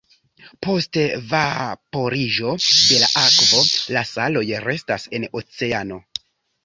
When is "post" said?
0.67-0.97